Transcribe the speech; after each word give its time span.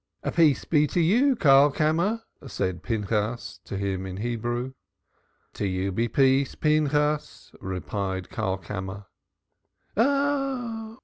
"Peace 0.35 0.65
be 0.65 0.87
to 0.87 0.99
you, 0.99 1.35
Karlkammer!" 1.35 2.23
said 2.47 2.81
Pinchas 2.81 3.59
to 3.65 3.77
him 3.77 4.07
in 4.07 4.17
Hebrew. 4.17 4.73
"To 5.53 5.67
you 5.67 5.91
be 5.91 6.07
peace, 6.07 6.55
Pinchas!" 6.55 7.51
replied 7.61 8.29
Karlkammer. 8.31 9.05
"Ah!" 9.95 10.97